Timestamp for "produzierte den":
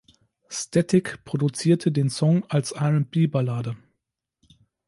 1.25-2.09